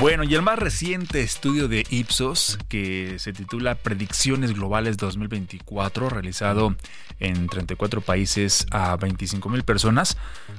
[0.00, 6.74] Bueno, y el más reciente estudio de Ipsos, que se titula Predicciones Globales 2024, realizado
[7.18, 10.16] en 34 países a 25 mil personas,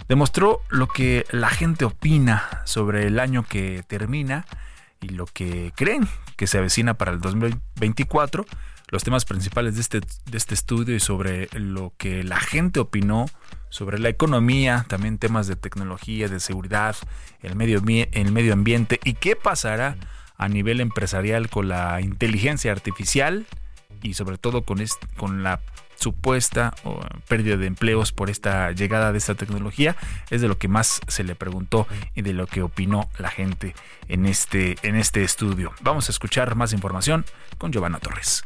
[0.08, 4.46] demostró lo que la gente opina sobre el año que termina
[5.02, 8.46] y lo que creen que se avecina para el 2024,
[8.90, 13.26] los temas principales de este, de este estudio y sobre lo que la gente opinó
[13.72, 16.96] sobre la economía, también temas de tecnología, de seguridad,
[17.42, 19.96] el medio, el medio ambiente y qué pasará
[20.38, 23.48] a nivel empresarial con la inteligencia artificial
[24.04, 24.84] y sobre todo con,
[25.18, 25.62] con la
[25.96, 26.74] supuesta
[27.28, 29.96] pérdida de empleos por esta llegada de esta tecnología
[30.30, 33.76] es de lo que más se le preguntó y de lo que opinó la gente
[34.08, 35.74] en este, en este estudio.
[35.82, 37.24] Vamos a escuchar más información
[37.58, 38.44] con Giovanna Torres.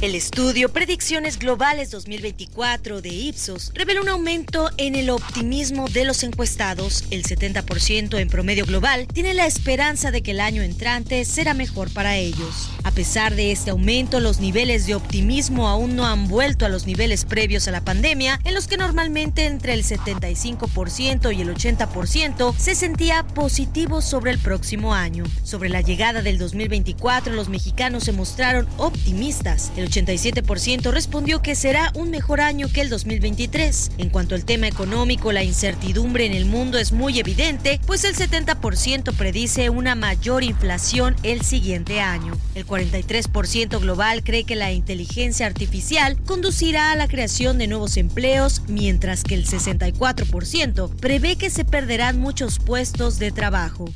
[0.00, 6.22] El estudio Predicciones Globales 2024 de Ipsos revela un aumento en el optimismo de los
[6.22, 7.02] encuestados.
[7.10, 11.92] El 70% en promedio global tiene la esperanza de que el año entrante será mejor
[11.92, 12.70] para ellos.
[12.84, 16.86] A pesar de este aumento, los niveles de optimismo aún no han vuelto a los
[16.86, 22.54] niveles previos a la pandemia, en los que normalmente entre el 75% y el 80%
[22.56, 25.24] se sentía positivo sobre el próximo año.
[25.42, 29.72] Sobre la llegada del 2024, los mexicanos se mostraron optimistas.
[29.76, 33.92] El 87% respondió que será un mejor año que el 2023.
[33.98, 38.14] En cuanto al tema económico, la incertidumbre en el mundo es muy evidente, pues el
[38.14, 42.36] 70% predice una mayor inflación el siguiente año.
[42.54, 48.62] El 43% global cree que la inteligencia artificial conducirá a la creación de nuevos empleos,
[48.68, 53.86] mientras que el 64% prevé que se perderán muchos puestos de trabajo.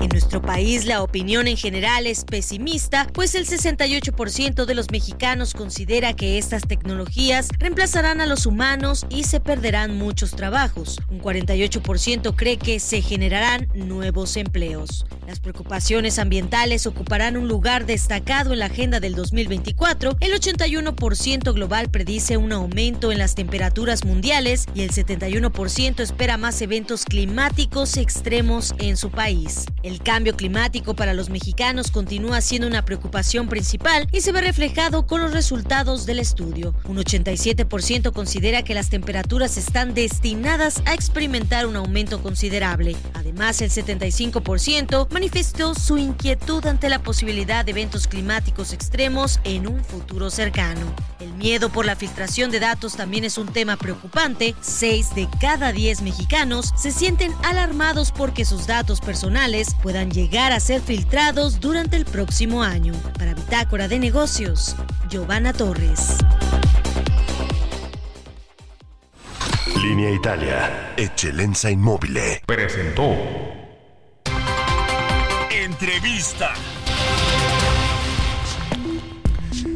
[0.00, 5.54] En nuestro país la opinión en general es pesimista, pues el 68% de los mexicanos
[5.54, 11.00] considera que estas tecnologías reemplazarán a los humanos y se perderán muchos trabajos.
[11.10, 15.06] Un 48% cree que se generarán nuevos empleos.
[15.26, 20.16] Las preocupaciones ambientales ocuparán un lugar destacado en la agenda del 2024.
[20.20, 26.62] El 81% global predice un aumento en las temperaturas mundiales y el 71% espera más
[26.62, 29.66] eventos climáticos extremos en su país.
[29.86, 35.06] El cambio climático para los mexicanos continúa siendo una preocupación principal y se ve reflejado
[35.06, 36.74] con los resultados del estudio.
[36.88, 42.96] Un 87% considera que las temperaturas están destinadas a experimentar un aumento considerable.
[43.14, 49.84] Además, el 75% manifestó su inquietud ante la posibilidad de eventos climáticos extremos en un
[49.84, 50.92] futuro cercano.
[51.20, 54.56] El miedo por la filtración de datos también es un tema preocupante.
[54.60, 60.60] Seis de cada diez mexicanos se sienten alarmados porque sus datos personales puedan llegar a
[60.60, 62.92] ser filtrados durante el próximo año.
[63.18, 64.76] Para Bitácora de Negocios,
[65.08, 66.16] Giovanna Torres.
[69.82, 72.18] Línea Italia, Eccellenza Inmóvil.
[72.46, 73.14] Presentó.
[75.50, 76.52] Entrevista.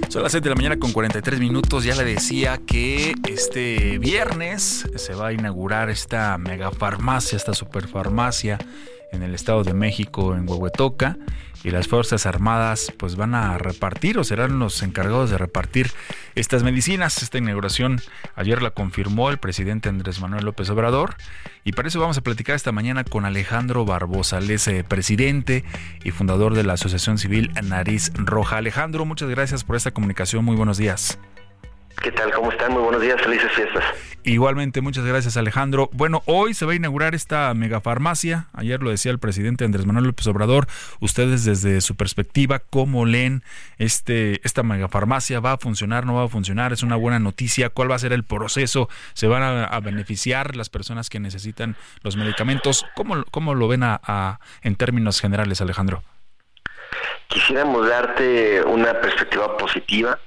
[0.08, 1.84] Son las 7 de la mañana con 43 minutos.
[1.84, 8.58] Ya le decía que este viernes se va a inaugurar esta megafarmacia, esta superfarmacia
[9.12, 11.16] en el Estado de México, en Huehuetoca,
[11.62, 15.90] y las Fuerzas Armadas pues van a repartir o serán los encargados de repartir
[16.34, 17.22] estas medicinas.
[17.22, 18.00] Esta inauguración
[18.34, 21.16] ayer la confirmó el presidente Andrés Manuel López Obrador
[21.64, 25.64] y para eso vamos a platicar esta mañana con Alejandro Barbosa, él es eh, presidente
[26.02, 28.56] y fundador de la Asociación Civil Nariz Roja.
[28.56, 31.18] Alejandro, muchas gracias por esta comunicación, muy buenos días.
[32.02, 32.32] ¿Qué tal?
[32.32, 32.72] ¿Cómo están?
[32.72, 33.84] Muy buenos días, felices fiestas.
[34.22, 35.90] Igualmente, muchas gracias Alejandro.
[35.92, 38.46] Bueno, hoy se va a inaugurar esta megafarmacia.
[38.54, 40.66] Ayer lo decía el presidente Andrés Manuel López Obrador.
[41.00, 43.42] Ustedes desde su perspectiva, ¿cómo leen
[43.76, 45.40] este, esta megafarmacia?
[45.40, 46.06] ¿Va a funcionar?
[46.06, 46.72] ¿No va a funcionar?
[46.72, 47.68] ¿Es una buena noticia?
[47.68, 48.88] ¿Cuál va a ser el proceso?
[49.12, 52.86] ¿Se van a, beneficiar las personas que necesitan los medicamentos?
[52.94, 56.02] ¿Cómo, cómo lo ven a, en términos generales, Alejandro?
[57.28, 60.18] Quisiéramos darte una perspectiva positiva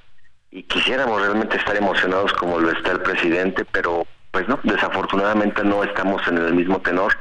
[0.53, 5.83] y quisiéramos realmente estar emocionados como lo está el presidente, pero pues no, desafortunadamente no
[5.83, 7.11] estamos en el mismo tenor.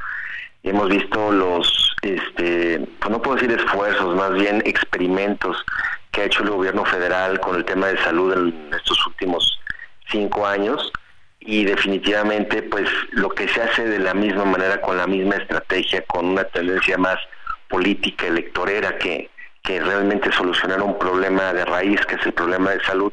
[0.62, 5.64] Hemos visto los, este, pues no puedo decir esfuerzos, más bien experimentos
[6.11, 9.59] que ha hecho el gobierno federal con el tema de salud en estos últimos
[10.11, 10.93] cinco años
[11.41, 16.05] y definitivamente pues lo que se hace de la misma manera con la misma estrategia
[16.05, 17.16] con una tendencia más
[17.68, 19.30] política electorera que
[19.63, 23.13] que realmente solucionar un problema de raíz, que es el problema de salud,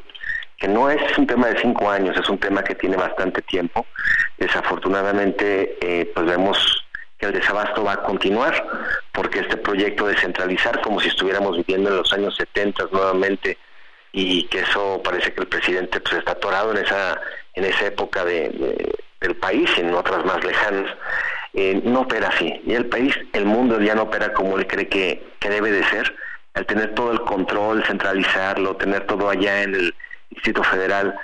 [0.58, 3.86] que no es un tema de cinco años, es un tema que tiene bastante tiempo.
[4.36, 6.84] Desafortunadamente, eh, pues vemos
[7.18, 8.66] que el desabasto va a continuar,
[9.12, 13.58] porque este proyecto de centralizar, como si estuviéramos viviendo en los años 70 nuevamente,
[14.12, 17.20] y que eso parece que el presidente pues está atorado en esa
[17.54, 20.90] en esa época de, del país y en otras más lejanas
[21.52, 24.88] eh, no opera así y el país el mundo ya no opera como él cree
[24.88, 26.12] que, que debe de ser
[26.54, 29.94] al tener todo el control, centralizarlo, tener todo allá en el
[30.30, 31.14] Distrito Federal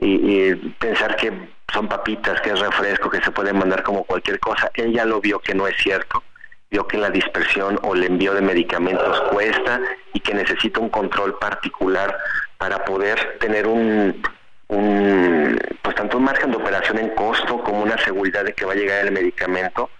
[0.00, 1.32] y, pensar que
[1.72, 5.20] son papitas, que es refresco, que se puede mandar como cualquier cosa, él ya lo
[5.20, 6.22] vio que no es cierto,
[6.70, 9.80] vio que la dispersión o el envío de medicamentos cuesta
[10.12, 12.16] y que necesita un control particular
[12.58, 14.22] para poder tener un,
[14.68, 18.72] un pues tanto un margen de operación en costo como una seguridad de que va
[18.72, 19.90] a llegar el medicamento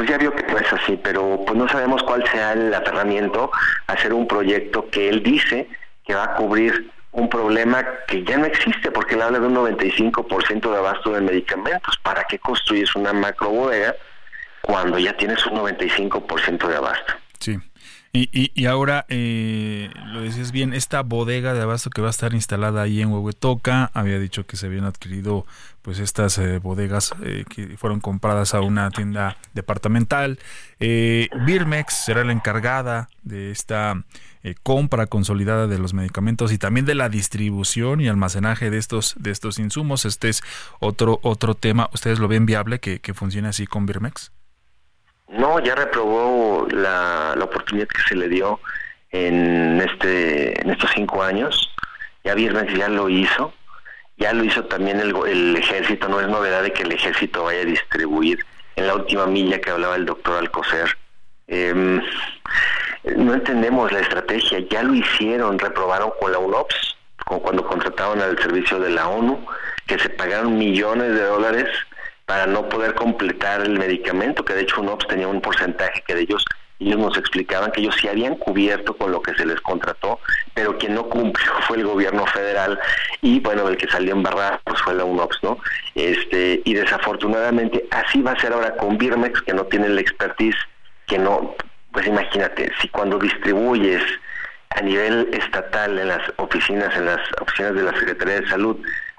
[0.00, 3.50] pues ya vio que no es así, pero pues no sabemos cuál sea el aferramiento
[3.86, 5.68] a hacer un proyecto que él dice
[6.06, 9.54] que va a cubrir un problema que ya no existe, porque él habla de un
[9.54, 11.98] 95% de abasto de medicamentos.
[12.02, 13.94] ¿Para qué construyes una macro bodega
[14.62, 17.12] cuando ya tienes un 95% de abasto?
[18.12, 22.10] Y, y, y ahora, eh, lo decías bien, esta bodega de abasto que va a
[22.10, 25.46] estar instalada ahí en Huehuetoca, había dicho que se habían adquirido
[25.82, 30.40] pues estas eh, bodegas eh, que fueron compradas a una tienda departamental.
[30.80, 34.02] Eh, Birmex será la encargada de esta
[34.42, 39.14] eh, compra consolidada de los medicamentos y también de la distribución y almacenaje de estos
[39.18, 40.04] de estos insumos.
[40.04, 40.42] Este es
[40.80, 41.88] otro otro tema.
[41.94, 44.32] ¿Ustedes lo ven viable que, que funcione así con Birmex?
[45.30, 48.60] No, ya reprobó la, la oportunidad que se le dio
[49.10, 51.72] en este en estos cinco años.
[52.24, 53.52] Ya Birmex ya lo hizo
[54.20, 57.62] ya lo hizo también el, el ejército, no es novedad de que el ejército vaya
[57.62, 58.44] a distribuir
[58.76, 60.96] en la última milla que hablaba el doctor Alcocer.
[61.48, 62.00] Eh,
[63.16, 68.38] no entendemos la estrategia, ya lo hicieron, reprobaron con la UNOPS, como cuando contrataron al
[68.38, 69.42] servicio de la ONU,
[69.86, 71.68] que se pagaron millones de dólares
[72.30, 76.20] para no poder completar el medicamento, que de hecho UNOPS tenía un porcentaje que de
[76.20, 76.44] ellos
[76.78, 80.20] ellos nos explicaban que ellos sí habían cubierto con lo que se les contrató,
[80.54, 82.78] pero quien no cumplió fue el gobierno federal
[83.20, 85.58] y bueno, el que salió en barra pues fue la UNOPS, ¿no?
[85.96, 90.56] Este, y desafortunadamente así va a ser ahora con Birmex, que no tiene la expertise,
[91.08, 91.56] que no,
[91.90, 94.04] pues imagínate, si cuando distribuyes
[94.68, 98.76] a nivel estatal en las oficinas, en las oficinas de la Secretaría de Salud,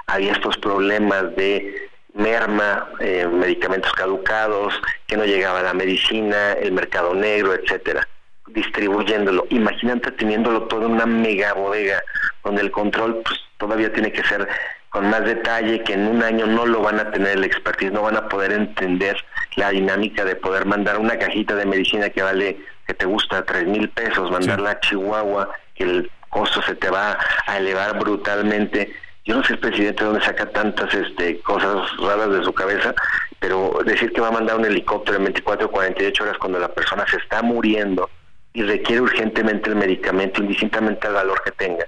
[0.08, 4.74] había estos problemas de merma, eh, medicamentos caducados,
[5.08, 8.08] que no llegaba la medicina, el mercado negro, etcétera,
[8.48, 9.46] distribuyéndolo.
[9.50, 12.02] Imagínate teniéndolo todo en una mega bodega,
[12.44, 14.48] donde el control pues, todavía tiene que ser
[14.90, 18.02] con más detalle, que en un año no lo van a tener el expertise, no
[18.02, 19.16] van a poder entender
[19.56, 23.66] la dinámica de poder mandar una cajita de medicina que vale, que te gusta, tres
[23.68, 28.94] mil pesos, mandarla a Chihuahua, que el costo se te va a elevar brutalmente
[29.26, 32.94] yo no sé el presidente dónde saca tantas este, cosas raras de su cabeza,
[33.40, 36.70] pero decir que va a mandar un helicóptero en 24 o 48 horas cuando la
[36.70, 38.10] persona se está muriendo
[38.54, 41.86] y requiere urgentemente el medicamento, indistintamente al valor que tenga.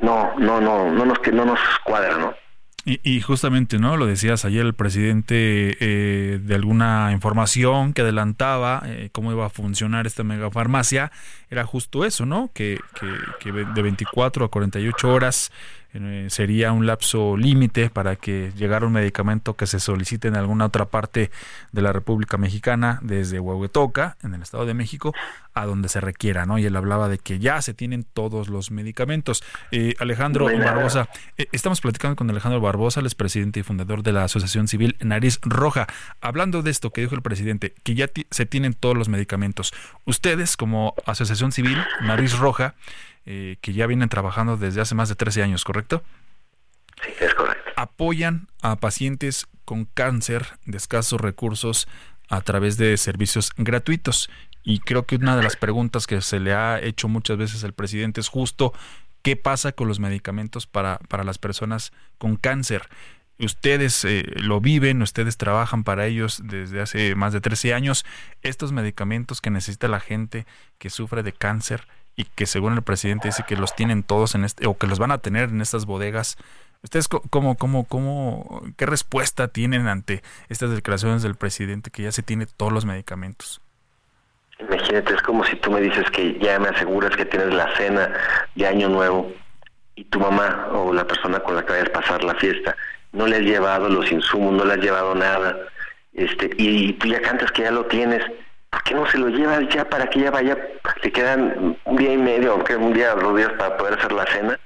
[0.00, 2.34] No, no, no, no nos, no nos cuadra, ¿no?
[2.86, 3.98] Y, justamente, ¿no?
[3.98, 9.50] Lo decías ayer el presidente eh, de alguna información que adelantaba eh, cómo iba a
[9.50, 11.12] funcionar esta megafarmacia,
[11.50, 12.50] era justo eso, ¿no?
[12.54, 13.06] Que, que,
[13.38, 15.52] que de 24 a 48 horas
[15.92, 20.66] eh, sería un lapso límite para que llegara un medicamento que se solicite en alguna
[20.66, 21.30] otra parte
[21.72, 25.12] de la República Mexicana, desde Huehuetoca, en el Estado de México,
[25.54, 26.58] a donde se requiera, ¿no?
[26.58, 29.42] Y él hablaba de que ya se tienen todos los medicamentos.
[29.72, 34.12] Eh, Alejandro Barbosa, eh, estamos platicando con Alejandro Barbosa, el es presidente y fundador de
[34.12, 35.88] la Asociación Civil Nariz Roja.
[36.20, 39.72] Hablando de esto que dijo el presidente, que ya se tienen todos los medicamentos.
[40.04, 42.74] Ustedes, como Asociación Civil Nariz Roja,
[43.26, 46.02] eh, que ya vienen trabajando desde hace más de 13 años, ¿correcto?
[47.02, 47.70] Sí, es correcto.
[47.76, 51.88] Apoyan a pacientes con cáncer de escasos recursos
[52.28, 54.30] a través de servicios gratuitos.
[54.62, 57.72] Y creo que una de las preguntas que se le ha hecho muchas veces al
[57.72, 58.72] presidente es justo
[59.22, 62.88] qué pasa con los medicamentos para, para las personas con cáncer.
[63.38, 68.04] Ustedes eh, lo viven, ustedes trabajan para ellos desde hace más de 13 años.
[68.42, 70.46] Estos medicamentos que necesita la gente
[70.78, 74.44] que sufre de cáncer, y que según el presidente dice que los tienen todos en
[74.44, 76.36] este o que los van a tener en estas bodegas.
[76.82, 82.22] ¿Ustedes cómo, cómo, cómo, qué respuesta tienen ante estas declaraciones del presidente que ya se
[82.22, 83.60] tiene todos los medicamentos?
[84.58, 88.10] Imagínate, es como si tú me dices que ya me aseguras que tienes la cena
[88.54, 89.30] de Año Nuevo
[89.94, 92.74] y tu mamá o la persona con la que vayas a pasar la fiesta
[93.12, 95.56] no le has llevado los insumos, no le has llevado nada,
[96.12, 98.22] este, y tú ya cantas que ya lo tienes
[98.70, 100.56] ¿por qué no se lo lleva ya para que ella vaya?
[101.02, 104.12] Le quedan un día y medio, aunque un día o dos días para poder hacer
[104.12, 104.58] la cena.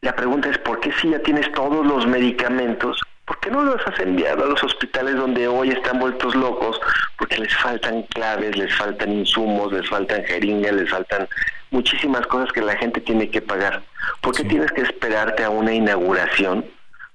[0.00, 3.84] La pregunta es, ¿por qué si ya tienes todos los medicamentos, por qué no los
[3.86, 6.80] has enviado a los hospitales donde hoy están vueltos locos?
[7.18, 11.28] Porque les faltan claves, les faltan insumos, les faltan jeringas, les faltan
[11.70, 13.82] muchísimas cosas que la gente tiene que pagar.
[14.20, 16.64] ¿Por qué tienes que esperarte a una inauguración?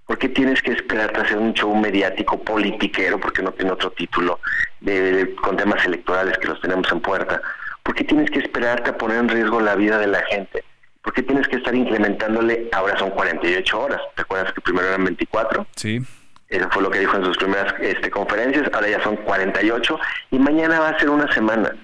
[0.06, 3.92] ¿Por qué tienes que esperarte a hacer un show mediático politiquero, porque no tiene otro
[3.92, 4.40] título,
[4.82, 7.42] de, con temas electorales que los tenemos en puerta?
[7.84, 10.64] ¿Por qué tienes que esperarte a poner en riesgo la vida de la gente?
[11.02, 12.70] ¿Por qué tienes que estar incrementándole?
[12.74, 14.02] Ahora son 48 horas.
[14.16, 15.68] ¿Te acuerdas que primero eran 24?
[15.76, 16.02] Sí.
[16.50, 18.70] Eso fue lo que dijo en sus primeras este, conferencias.
[18.74, 20.00] Ahora ya son 48
[20.32, 21.76] y mañana va a ser una semana.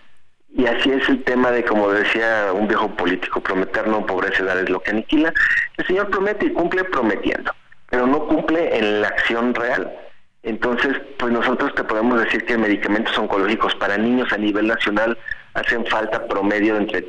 [0.55, 4.57] Y así es el tema de, como decía un viejo político, prometer no pobreza dar
[4.57, 5.34] es lo que aniquila.
[5.78, 7.51] El Señor promete y cumple prometiendo
[7.89, 9.91] pero no cumple en la acción real.
[10.43, 15.17] Entonces, pues nosotros te podemos decir que medicamentos oncológicos para niños a nivel nacional
[15.53, 17.05] hacen falta promedio entre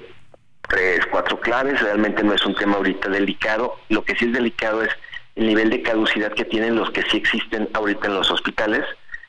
[0.68, 1.80] tres, cuatro claves.
[1.80, 3.76] Realmente no es un tema ahorita delicado.
[3.88, 4.90] Lo que sí es delicado es
[5.36, 8.84] el nivel de caducidad que tienen los que sí existen ahorita en los hospitales,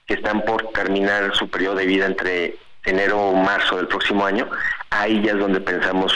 [0.07, 4.49] que están por terminar su periodo de vida entre enero o marzo del próximo año,
[4.89, 6.11] ahí ya es donde pensamos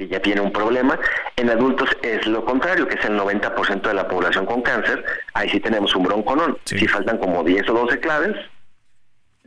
[0.00, 0.98] que ya tiene un problema.
[1.36, 5.50] En adultos es lo contrario, que es el 90% de la población con cáncer, ahí
[5.50, 6.56] sí tenemos un bronconón.
[6.64, 8.34] Si faltan como 10 o 12 claves,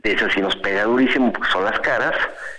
[0.04, 2.14] de esas sí nos pega durísimo, porque son las caras,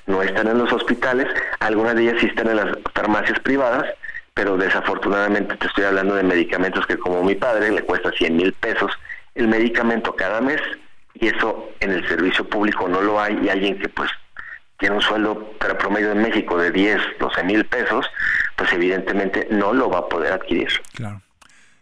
[0.08, 1.28] no están en los hospitales,
[1.62, 3.86] algunas de ellas sí están en las farmacias privadas,
[4.34, 8.52] pero desafortunadamente te estoy hablando de medicamentos que como mi padre le cuesta 100 mil
[8.52, 8.92] pesos
[9.36, 10.60] el medicamento cada mes
[11.14, 14.12] y eso en el servicio público no lo hay y alguien que pues
[14.78, 18.06] tiene un sueldo para promedio en México de 10, 12 mil pesos,
[18.56, 20.70] pues evidentemente no lo va a poder adquirir.
[20.94, 21.22] Claro.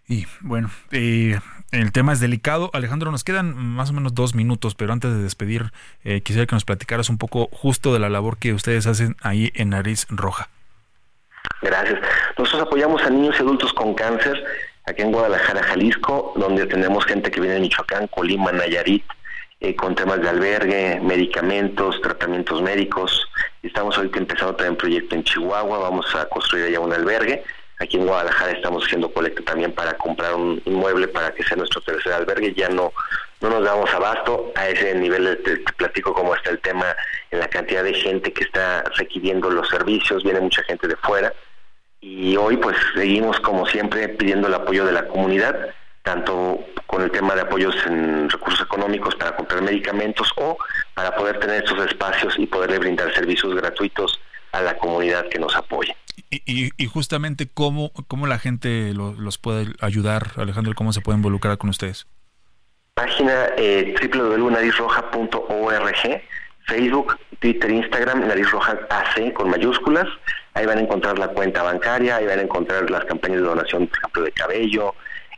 [0.07, 1.39] Y bueno, eh,
[1.71, 2.69] el tema es delicado.
[2.73, 5.71] Alejandro, nos quedan más o menos dos minutos, pero antes de despedir,
[6.03, 9.51] eh, quisiera que nos platicaras un poco justo de la labor que ustedes hacen ahí
[9.55, 10.49] en Nariz Roja.
[11.61, 11.99] Gracias.
[12.37, 14.43] Nosotros apoyamos a niños y adultos con cáncer
[14.85, 19.05] aquí en Guadalajara, Jalisco, donde tenemos gente que viene de Michoacán, Colima, Nayarit,
[19.63, 23.25] eh, con temas de albergue, medicamentos, tratamientos médicos.
[23.61, 27.45] Estamos ahorita empezando también un proyecto en Chihuahua, vamos a construir allá un albergue.
[27.79, 31.79] Aquí en Guadalajara estamos haciendo colecta también para comprar un inmueble para que sea nuestro
[31.79, 32.53] tercer albergue.
[32.53, 32.91] Ya no
[33.39, 35.41] no nos damos abasto a ese nivel.
[35.45, 36.93] Te, platico cómo está el tema
[37.31, 40.25] en la cantidad de gente que está requiriendo los servicios.
[40.25, 41.33] Viene mucha gente de fuera
[42.01, 47.11] y hoy pues seguimos como siempre pidiendo el apoyo de la comunidad tanto con el
[47.11, 50.57] tema de apoyos en recursos económicos para comprar medicamentos o
[50.93, 54.19] para poder tener estos espacios y poderle brindar servicios gratuitos
[54.51, 55.95] a la comunidad que nos apoye.
[56.29, 61.57] Y, y, justamente cómo, cómo la gente los puede ayudar, Alejandro, cómo se puede involucrar
[61.57, 62.05] con ustedes.
[62.93, 66.21] Página eh, www.narizroja.org,
[66.67, 70.07] Facebook, Twitter, Instagram, Nariz Roja AC con mayúsculas.
[70.53, 73.87] Ahí van a encontrar la cuenta bancaria, ahí van a encontrar las campañas de donación,
[73.87, 74.93] por ejemplo, de cabello,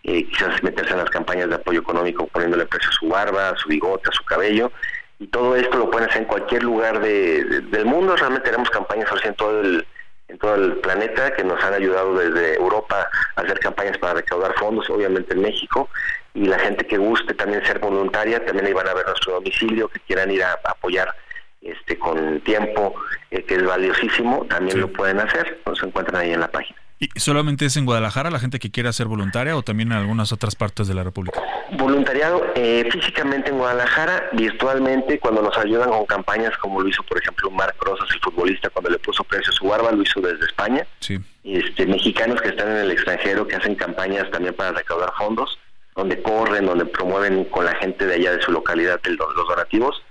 [0.08, 3.58] eh, quizás meterse en las campañas de apoyo económico poniéndole precio a su barba, a
[3.58, 4.72] su bigote, a su cabello.
[5.18, 8.16] Y todo esto lo pueden hacer en cualquier lugar del mundo.
[8.16, 9.86] Realmente tenemos campañas en todo el
[10.28, 14.56] en todo el planeta que nos han ayudado desde Europa a hacer campañas para recaudar
[14.56, 15.88] fondos, obviamente en México,
[16.34, 19.88] y la gente que guste también ser voluntaria, también ahí van a ver nuestro domicilio,
[19.88, 21.14] que quieran ir a, apoyar
[21.62, 22.95] este con tiempo,
[23.30, 26.80] eh, que es valiosísimo, también lo pueden hacer, nos encuentran ahí en la página.
[26.98, 30.32] ¿Y solamente es en Guadalajara la gente que quiera ser voluntaria o también en algunas
[30.32, 31.41] otras partes de la República?
[31.72, 37.18] Voluntariado eh, físicamente en Guadalajara, virtualmente cuando nos ayudan con campañas como lo hizo por
[37.18, 40.46] ejemplo Marc Rosas, el futbolista, cuando le puso precio a su barba, lo hizo desde
[40.46, 40.88] España.
[41.00, 41.20] Sí.
[41.43, 45.60] Este, mexicanos que están en el extranjero, que hacen campañas también para recaudar fondos,
[45.96, 50.02] donde corren, donde promueven con la gente de allá de su localidad los donativos,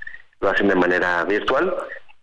[0.41, 1.75] lo hacen de manera virtual.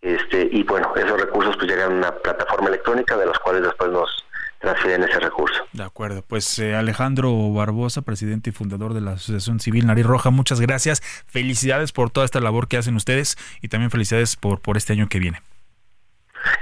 [0.02, 3.92] Este, y bueno, esos recursos pues llegan a una plataforma electrónica de los cuales después
[3.92, 4.24] nos
[4.62, 5.64] transfieren ese recurso.
[5.74, 10.30] De acuerdo, pues eh, Alejandro Barbosa, presidente y fundador de la Asociación Civil Nariz Roja,
[10.30, 14.78] muchas gracias, felicidades por toda esta labor que hacen ustedes y también felicidades por, por
[14.78, 15.42] este año que viene.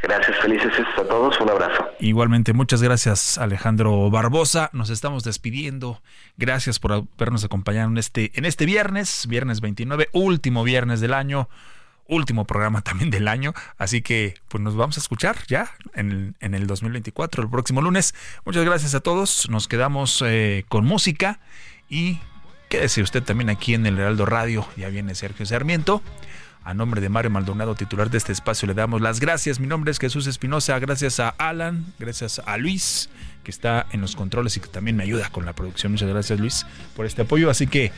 [0.04, 1.88] Gracias, felices a todos, un abrazo.
[2.00, 6.02] Igualmente, muchas gracias Alejandro Barbosa, nos estamos despidiendo,
[6.38, 11.50] gracias por habernos acompañado en este, en este viernes, viernes 29, último viernes del año
[12.10, 13.54] último programa también del año.
[13.78, 18.14] Así que pues nos vamos a escuchar ya en, en el 2024, el próximo lunes.
[18.46, 19.50] Muchas gracias a todos.
[19.50, 21.40] Nos quedamos eh, con música
[21.88, 22.20] y
[22.68, 24.68] quédese usted también aquí en el Heraldo Radio.
[24.76, 26.02] Ya viene Sergio Sarmiento.
[26.62, 29.60] A nombre de Mario Maldonado, titular de este espacio, le damos las gracias.
[29.60, 30.78] Mi nombre es Jesús Espinosa.
[30.78, 33.10] Gracias a Alan, gracias a Luis,
[33.44, 35.94] que está en los controles y que también me ayuda con la producción.
[35.94, 37.50] Muchas gracias, Luis, por este apoyo.
[37.50, 37.94] Así que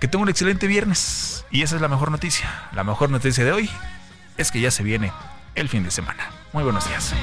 [0.00, 1.44] que tenga un excelente viernes.
[1.50, 2.68] Y esa es la mejor noticia.
[2.72, 3.70] La mejor noticia de hoy
[4.36, 5.12] es que ya se viene
[5.54, 6.30] el fin de semana.
[6.52, 7.14] Muy buenos días.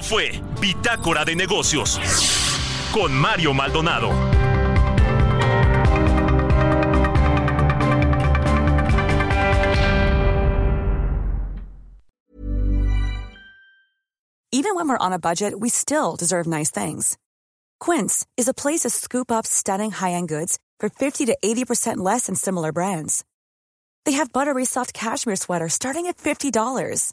[0.00, 0.30] Esto fue
[0.60, 2.00] Bitácora de Negocios
[2.92, 4.10] con Mario Maldonado.
[14.52, 17.18] Even when we're on a budget, we still deserve nice things.
[17.78, 22.26] Quince is a place to scoop up stunning high-end goods for 50 to 80% less
[22.26, 23.24] than similar brands.
[24.06, 27.12] They have buttery soft cashmere sweaters starting at $50